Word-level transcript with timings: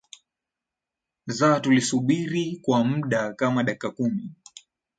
nza 1.27 1.59
tulisubiri 1.59 2.59
kwa 2.61 2.83
mda 2.85 3.33
kama 3.33 3.63
dakika 3.63 3.89
kumi 3.91 4.25